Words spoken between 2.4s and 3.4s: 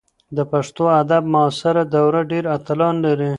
اتلان لري.